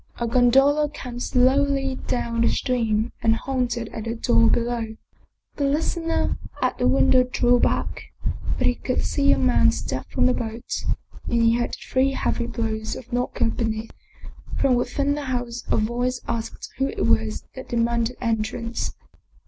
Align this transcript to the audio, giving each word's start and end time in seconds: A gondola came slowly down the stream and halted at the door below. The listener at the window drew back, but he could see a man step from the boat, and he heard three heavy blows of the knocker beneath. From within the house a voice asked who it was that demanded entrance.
A 0.19 0.25
gondola 0.25 0.89
came 0.89 1.19
slowly 1.19 1.93
down 2.07 2.41
the 2.41 2.49
stream 2.49 3.11
and 3.21 3.35
halted 3.35 3.87
at 3.89 4.05
the 4.05 4.15
door 4.15 4.49
below. 4.49 4.95
The 5.57 5.65
listener 5.65 6.39
at 6.59 6.79
the 6.79 6.87
window 6.87 7.21
drew 7.23 7.59
back, 7.59 8.05
but 8.57 8.65
he 8.65 8.73
could 8.73 9.05
see 9.05 9.31
a 9.31 9.37
man 9.37 9.71
step 9.71 10.07
from 10.09 10.25
the 10.25 10.33
boat, 10.33 10.85
and 11.25 11.43
he 11.43 11.55
heard 11.55 11.75
three 11.75 12.13
heavy 12.13 12.47
blows 12.47 12.95
of 12.95 13.09
the 13.09 13.13
knocker 13.15 13.49
beneath. 13.51 13.91
From 14.57 14.73
within 14.73 15.13
the 15.13 15.25
house 15.25 15.65
a 15.69 15.77
voice 15.77 16.19
asked 16.27 16.71
who 16.79 16.87
it 16.87 17.05
was 17.05 17.43
that 17.53 17.69
demanded 17.69 18.17
entrance. 18.19 18.95